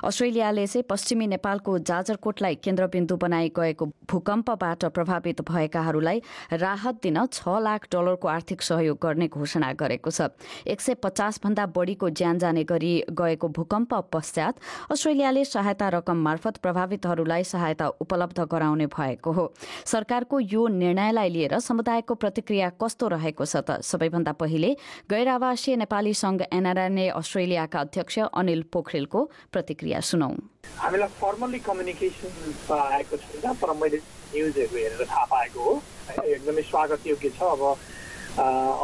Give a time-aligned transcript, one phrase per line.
[0.00, 6.22] अस्ट्रेलियाले चाहिँ पश्चिमी नेपालको जाजरकोटलाई केन्द्रबिन्दु बनाइ गएको भूकम्पबाट प्रभावित भएकाहरूलाई
[6.54, 10.32] राहत दिन छ लाख डलरको आर्थिक सहयोग गर्ने घोषणा गरेको छ।
[10.66, 16.56] एक सय पचास भन्दा बढीको ज्यान जाने गरी गएको भूकम्प पश्चात अस्ट्रेलियाले सहायता रकम मार्फत
[16.64, 19.52] प्रभावितहरूलाई सहायता उपलब्ध गराउने भएको हो।
[19.84, 23.84] सरकारको यो निर्णयलाई लिएर समुदायको प्रतिक्रिया कस्तो रहेको छ त?
[23.84, 24.74] सबैभन्दा पहिले
[25.10, 30.30] गैर आवासीय नेपाली संघ एनआरएनए अस्ट्रेलियाका अध्यक्ष अनिल पोखरेलको प्रतिक्रिया। प्रतिक्रिया सुनौ
[30.78, 32.30] हामीलाई फर्मल्ली कम्युनिकेसन
[32.70, 35.72] आएको छैन तर मैले न्युजहरू हेरेर थाहा पाएको हो।
[36.14, 37.62] एकदमै स्वागत योग्य छ। अब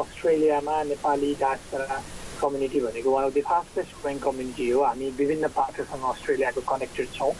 [0.03, 2.03] अस्ट्रेलियामा नेपाली डाक्टरा
[2.43, 7.33] कम्युनिटी भनेको one of the fastest growing community हो। हामी विभिन्न पार्टहरूसँग अस्ट्रेलियाको कनेक्टेड छौँ।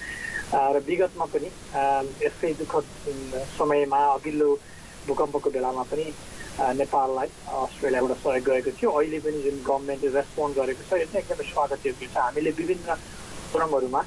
[0.55, 1.51] र विगतमा पनि
[2.23, 2.87] यस्तै दुःखद
[3.59, 4.51] समयमा अघिल्लो
[5.11, 6.07] भूकम्पको बेलामा पनि
[6.81, 7.29] नेपाललाई
[7.67, 11.87] अस्ट्रेलियाबाट सहयोग गएको थियो। अहिले पनि जुन गभर्मेन्टले रेस्पोन्ड गरेको छ यो चाहिँ एकदमै स्वागत
[11.87, 12.89] योग्य छ। हामीले विभिन्न
[13.57, 14.01] फोरमहरूमा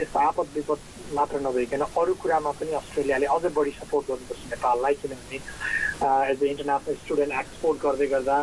[0.00, 0.80] यस्तो आपद विपद
[1.14, 5.38] मात्र नभइकन अरू कुरामा पनि अस्ट्रेलियाले अझ बढी सपोर्ट गर्नुपर्छ नेपाललाई किनभने
[6.32, 8.36] as a international student export गर्दै गर्दा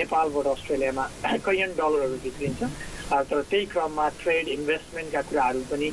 [0.00, 1.04] नेपालबाट अस्ट्रेलियामा
[1.48, 2.60] कैयन डलरहरू बिग्रिन्छ।
[3.08, 5.88] तर त्यही क्रममा ट्रेड इन्भेस्टमेन्टका कुराहरू पनि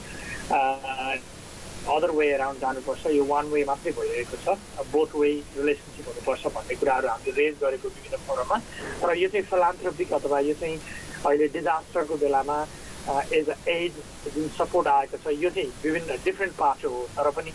[1.96, 6.76] अदर वे अराउन्ड जानुपर्छ। यो वान वे मात्रै भइरहेको छ। बोथ वे रिलेसनसिप हुनुपर्छ भन्ने
[6.84, 8.58] कुराहरू हामीले रेज गरेको विभिन्न फोरममा
[9.02, 10.80] तर यो चाहिँ फिलान्थ्रोपिक अथवा यो चाहिँ
[11.26, 12.58] अहिले डिजास्टरको बेलामा
[13.08, 13.98] एज अ एज
[14.36, 17.52] जुन सपोर्ट आएको छ यो चाहिँ विभिन्न डिफ्रेन्ट पार्ट हो तर पनि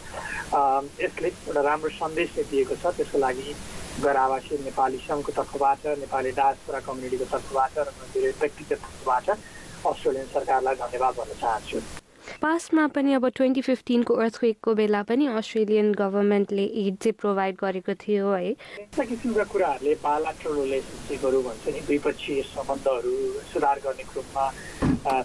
[1.00, 3.54] यसले एउटा राम्रो सन्देश चाहिँ दिएको छ त्यसको लागि
[4.00, 10.84] गैर आवासीय नेपाली सङ्घको तर्फबाट नेपाली डायस्पोरा कम्युनिटीको तर्फबाट र धेरै व्यक्तिगत तर्फबाट अस्ट्रेलियन सरकारलाई
[10.84, 11.99] धन्यवाद भन्न चाहन्छु
[12.38, 18.30] पास्टमा पनि अब ट्वेन्टी फिफ्टिनको अर्थक्वेकको बेला पनि अस्ट्रेलियन गभर्मेन्टले एड चाहिँ प्रोभाइड गरेको थियो
[18.30, 23.14] है। यस्ता किसिमका कुराहरूले बालाट्रल रिलेसनसिपहरू भन्छ नि द्विपक्षीय सम्बन्धहरू
[23.52, 24.46] सुधार गर्ने क्रममा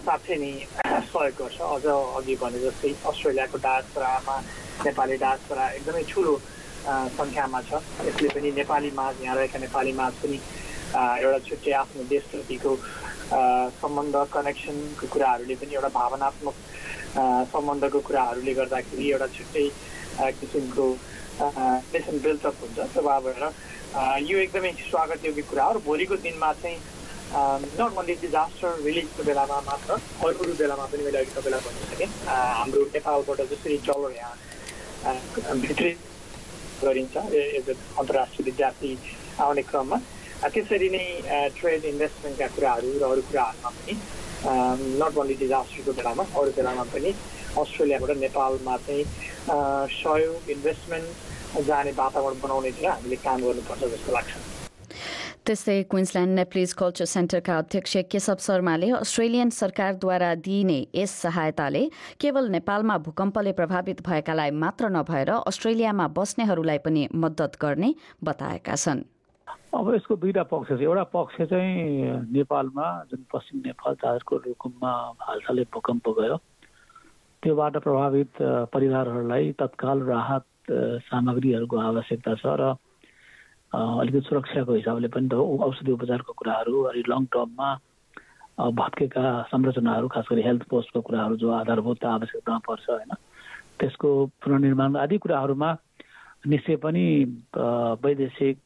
[0.02, 4.36] साँच्चै नै सहयोग गर्छ। अझ अघि भने जस्तै अस्ट्रेलियाको डासपरामा
[4.86, 6.34] नेपाली डासपरा एकदमै ठुलो
[7.18, 10.38] सङ्ख्यामा छ। यसले पनि नेपाली माझ यहाँ रहेका नेपाली माझ पनि
[10.96, 12.72] एउटा छुट्टै आफ्नो देशप्रतिको
[13.82, 16.54] सम्बन्ध कनेक्सनको कुराहरूले पनि एउटा भावनात्मक
[17.16, 19.66] सम्बन्धको कुराहरूले गर्दाखेरि एउटा छुट्टै
[20.40, 20.86] किसिमको
[21.92, 23.42] नेसन बिल्डअप हुन्छ। त्यही भएर
[24.28, 26.78] यो एकदमै स्वागत योग्य कुरा हो। र भोलिको दिनमा चाहिँ
[27.78, 32.08] नट ओन्ली डिजास्टर रिलिजको बेलामा मात्र अरू अरू बेलामा पनि मैले अघि तपाईँलाई भन्न सकेँ।
[32.58, 34.34] हाम्रो नेपालबाट जसरी डलर यहाँ
[35.64, 35.90] भित्री
[36.82, 38.90] गरिन्छ अन्तर्राष्ट्रिय विद्यार्थी
[39.40, 39.98] आउने क्रममा
[40.52, 41.04] त्यसरी नै
[41.58, 43.94] ट्रेड इन्भेस्टमेन्टका कुराहरू र अरू कुराहरूमा पनि
[44.44, 47.10] नट ओन्ली डिजास्टरको बेलामा अरू बेलामा पनि
[47.62, 49.04] अस्ट्रेलियाबाट नेपालमा चाहिँ
[49.92, 54.32] सहयोग इन्भेस्टमेन्ट जाने वातावरण बनाउनेतिर हामीले काम गर्नुपर्छ जस्तो लाग्छ।
[55.46, 61.82] त्यस्तै क्विन्सल्यान्ड नेप्लिज कल्चर सेन्टरका अध्यक्ष केशव शर्माले अस्ट्रेलियन सरकारद्वारा दिइने यस सहायताले
[62.20, 69.04] केवल नेपालमा भूकम्पले प्रभावित भएकालाई मात्र नभएर अस्ट्रेलियामा बस्नेहरूलाई पनि मद्दत गर्ने बताएका छन्।
[69.76, 75.64] अब यसको दुईवटा पक्ष छ। एउटा पक्ष चाहिँ नेपालमा जुन पश्चिम नेपाल चार्जको रुकुममा हालसालै
[75.68, 76.36] भूकम्प गयो
[77.42, 78.32] त्योबाट प्रभावित
[78.72, 80.46] परिवारहरूलाई तत्काल राहत
[81.04, 82.72] सामग्रीहरूको आवश्यकता छ र
[83.72, 87.68] अलिकति सुरक्षाको हिसाबले पनि त औषधि उपचारको कुराहरू अनि लङ टर्ममा
[88.72, 93.12] भत्केका संरचनाहरू खास गरी हेल्थ पोस्टको कुराहरू जो आधारभूत आवश्यकता पर्छ होइन
[93.76, 94.08] त्यसको
[94.40, 95.70] पुनर्निर्माण आदि कुराहरूमा
[96.46, 97.04] निश्चय पनि
[98.02, 98.58] वैदेशिक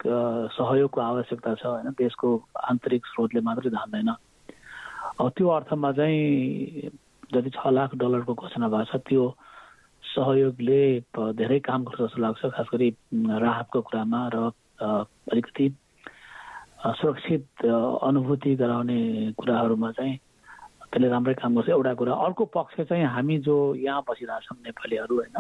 [0.53, 2.29] सहयोगको आवश्यकता छ होइन। देशको
[2.71, 4.11] आन्तरिक स्रोतले मात्रै धान्दैन।
[5.21, 6.91] त्यो अर्थमा चाहिँ
[7.33, 9.25] जति छ लाख डलरको घोषणा भएको छ त्यो
[10.05, 10.83] सहयोगले
[11.41, 14.37] धेरै काम गर्छ जस्तो लाग्छ। खास गरी राहतको कुरामा र
[14.81, 15.67] अलिकति
[17.01, 19.01] सुरक्षित अनुभूति गराउने
[19.39, 20.17] कुराहरूमा चाहिँ
[20.91, 25.37] त्यसले राम्रै काम गर्छ। एउटा कुरा अर्को पक्ष चाहिँ हामी जो यहाँ बसिरहेछौँ नेपालीहरू होइन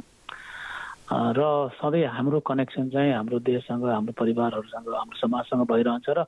[1.10, 1.42] र
[1.74, 6.24] सधैँ हाम्रो कनेक्सन चाहिँ हाम्रो देशसँग हाम्रो परिवारहरूसँग हाम्रो समाजसँग भइरहन्छ र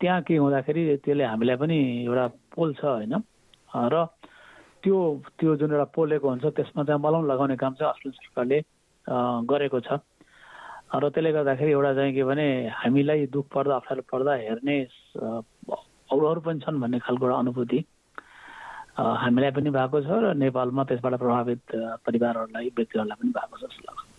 [0.00, 3.14] त्यहाँ के हुँदाखेरि त्यसले हामीलाई पनि एउटा पोल छ होइन।
[3.74, 4.06] र
[4.82, 4.96] त्यो
[5.34, 8.58] त्यो जुन एउटा पोलेको हुन्छ त्यसमा चाहिँ मलम लगाउने काम चाहिँ अस्ट्रेलियन सरकारले
[9.50, 9.98] गरेको छ।
[10.94, 14.76] र त्यसले गर्दाखेरि एउटा चाहिँ के भने हामीलाई दुःख पर्दा अप्ठ्यारो पर्दा हेर्ने
[16.06, 17.78] अरूहरू पनि छन् भन्ने खालको एउटा अनुभूति।
[18.94, 21.62] हामीलाई पनि भएको छ र नेपालमा त्यसबाट प्रभावित
[22.06, 24.09] परिवारहरूलाई व्यक्तिहरूलाई पनि भएको छ जस्तो लाग्छ।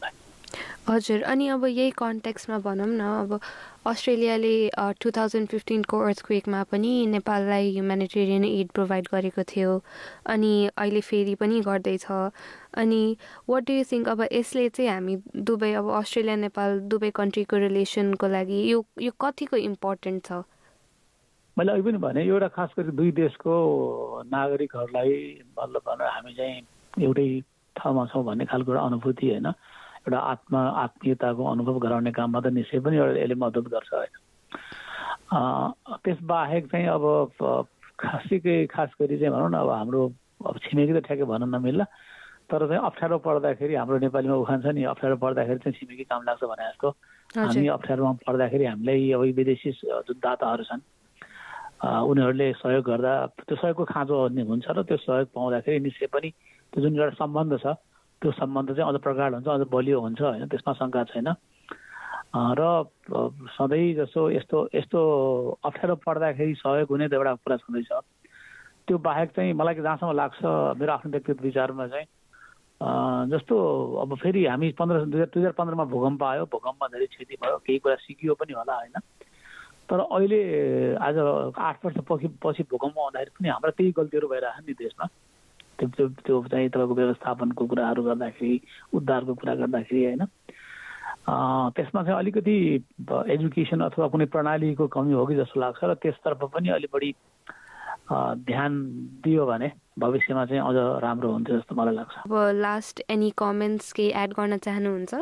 [0.92, 3.40] हजुर अनि अब यही कन्टेक्समा भनौँ न अब
[3.88, 4.56] अस्ट्रेलियाले
[5.02, 9.72] टु थाउजन्ड फिफ्टिनको अर्थक्वेकमा पनि नेपाललाई ह्युमेनिटेरियन एड प्रोभाइड गरेको थियो
[10.34, 12.06] अनि अहिले फेरि पनि गर्दैछ।
[12.84, 13.02] अनि
[13.50, 15.18] वाट डु यु थिङ्क अब यसले चाहिँ हामी
[15.50, 20.44] दुबई अब अस्ट्रेलिया नेपाल दुबई कन्ट्रीको रिलेसनको लागि यो यो कतिको इम्पोर्टेन्ट छ?
[21.58, 23.52] मैले अघि पनि भने एउटा खास गरी दुई देशको
[24.28, 25.12] नागरिकहरूलाई
[25.60, 27.30] मतलब भनेर हामी चाहिँ एउटै
[27.76, 29.54] ठाउँमा छौँ भन्ने खालको एउटा अनुभूति होइन।
[30.02, 34.14] एउटा आत्मा आत्मीयताको अनुभव गराउने काममा त निश्चय पनि एउटा यसले मद्दत गर्छ होइन।
[36.04, 37.06] त्यसबाहेक चाहिँ अब
[38.02, 40.02] खासैकै खास गरी चाहिँ भनौँ न अब हाम्रो
[40.50, 41.86] अब छिमेकी त ठ्याक्कै भन्न नमिल्ला।
[42.50, 46.44] तर चाहिँ अप्ठ्यारो पर्दाखेरि हाम्रो नेपालीमा उखान छ नि अप्ठ्यारो पर्दाखेरि चाहिँ छिमेकी काम लाग्छ
[46.44, 46.90] भने जस्तो।
[47.38, 49.72] हामी अप्ठ्यारोमा पर्दाखेरि हामीलाई अब विदेशी
[50.04, 50.84] जुन दाताहरू छन्
[51.82, 53.14] उनीहरूले सहयोग गर्दा
[53.48, 54.16] त्यो सहयोगको खाँचो
[54.50, 56.30] हुन्छ र त्यो सहयोग पाउँदाखेरि निश्चय पनि
[56.74, 57.66] त्यो जुन एउटा सम्बन्ध छ
[58.22, 61.28] त्यो सम्बन्ध चाहिँ अझ प्रगाड हुन्छ अझ बलियो हुन्छ होइन त्यसमा शङ्का छैन।
[62.32, 62.62] र
[63.58, 65.00] सधैँ जसो यस्तो यस्तो
[65.66, 67.92] अप्ठ्यारो पर्दाखेरि सहयोग हुने त एउटा कुरा छँदैछ।
[68.88, 70.42] त्यो बाहेक चाहिँ मलाई जहाँसम्म लाग्छ
[70.80, 72.08] मेरो आफ्नो व्यक्तिगत विचारमा चाहिँ
[73.30, 73.56] जस्तो
[74.02, 77.58] अब फेरि हामी पन्ध्र दुई हजार दुई हजार पन्ध्रमा भूकम्प आयो भूकम्पमा धेरै क्षति भयो
[77.66, 78.98] केही कुरा सिकियो पनि होला होइन।
[79.90, 80.42] तर अहिले
[80.98, 81.18] आज
[81.58, 85.06] आठ वर्ष पछि पछि भूकम्प आउँदाखेरि पनि हाम्रा त्यही गल्तीहरू भइरहेको नि देशमा।
[85.82, 88.56] त्यो त्यो त्यो चाहिँ तपाईँको व्यवस्थापनको कुराहरू गर्दाखेरि
[88.94, 90.24] उद्धारको कुरा गर्दाखेरि होइन?
[91.76, 92.56] त्यसमा चाहिँ अलिकति
[93.34, 97.12] एजुकेसन अथवा कुनै प्रणालीको कमी हो कि जस्तो लाग्छ र त्यसतर्फ पनि अलिक बढी
[98.48, 98.72] ध्यान
[99.24, 104.10] दियो भने भविष्यमा चाहिँ अझ राम्रो हुन्थ्यो जस्तो मलाई लाग्छ। अब लास्ट एनी कमेन्ट्स केही
[104.24, 105.14] एड गर्न चाहनुहुन्छ?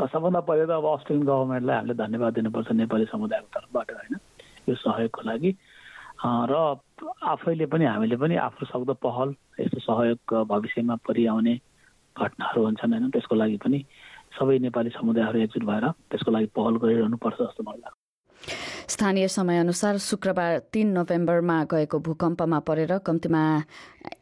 [0.00, 4.14] सबभन्दा पहिले त अब अस्ट्रेलियन गभर्मेन्टलाई हामीले धन्यवाद दिनुपर्छ नेपाली समुदायको तर्फबाट होइन?
[4.68, 5.50] यो सहयोगको लागि।
[6.22, 6.54] र
[7.22, 11.54] आफैले पनि हामीले पनि आफ्नो सक्दो पहल यस्तो सहयोग भविष्यमा परिआउने
[12.16, 13.10] घटनाहरू हुन्छन् होइन?
[13.10, 13.78] त्यसको लागि पनि
[14.38, 17.98] सबै नेपाली समुदायहरू एकजुट भएर त्यसको लागि पहल गरिरहनुपर्छ जस्तो मलाई लाग्छ।
[18.90, 23.42] स्थानीय समयअनुसार शुक्रबार तीन नोभेम्बरमा गएको भूकम्पमा परेर कम्तीमा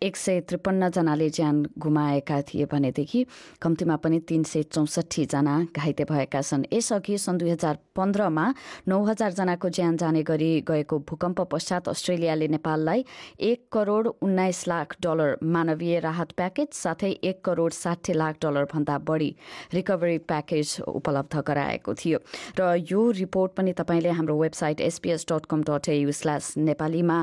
[0.03, 3.25] एक सय त्रिपन्नजनाले ज्यान गुमाएका थिए भनेदेखि
[3.63, 8.45] कम्तीमा पनि तीन सय चौसठीजना घाइते भएका छन्। यसअघि सन् दुई हजार पन्ध्रमा
[8.89, 13.05] नौ हजारजनाको ज्यान जाने गरी गएको भूकम्प पश्चात अस्ट्रेलियाले नेपाललाई
[13.41, 19.31] एक करोड उन्नाइस लाख डलर मानवीय राहत प्याकेज साथै एक करोड साठी लाख डलरभन्दा बढी
[19.75, 22.19] रिकभरी प्याकेज उपलब्ध गराएको थियो।
[22.59, 27.19] र यो रिपोर्ट पनि तपाईँले हाम्रो website SBS dot com dot AU slash नेपालीमा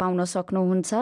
[0.00, 0.92] पाउन सक्नुहुन्छ।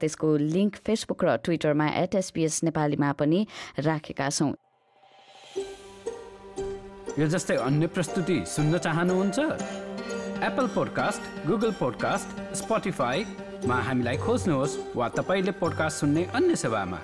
[0.00, 3.46] त्यसको यसको लिङ्क फेसबुक र ट्विटरमा एट एसपिएस नेपालीमा पनि
[3.80, 4.52] राखेका छौँ।
[7.18, 9.38] यो जस्तै अन्य प्रस्तुति सुन्न चाहनुहुन्छ?
[10.44, 17.00] एप्पल पोडकास्ट गुगल पोडकास्ट स्पोटिफाईमा हामीलाई खोज्नुहोस् वा तपाईँले पोडकास्ट सुन्ने अन्य सेवामा।